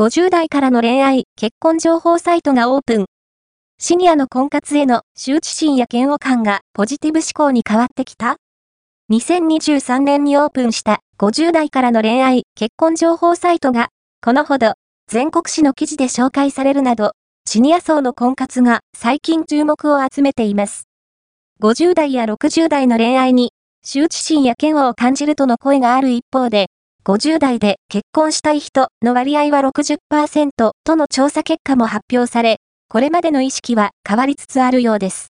[0.00, 3.04] 50代からの恋愛、結婚情報サイトがオープン。
[3.78, 8.36] シニアの婚活への羞恥心や嫌悪感がポジティブ思考に変わってきた
[9.12, 13.90] ?2023 年にオープンした50代からの恋愛、結婚情報サイトが、
[14.24, 14.72] このほど、
[15.06, 17.12] 全国紙の記事で紹介されるなど、
[17.46, 20.84] シニア層の婚活が最近注目を集めています。
[21.62, 23.52] 50代や60代の恋愛に、
[23.84, 26.68] 羞恥心や嫌悪を感じるとの声がある一方で、
[27.04, 30.50] 50代で結婚したい人の割合は60%
[30.84, 32.58] との調査結果も発表され、
[32.88, 35.28] これまでの意識は変わりつつあるようです。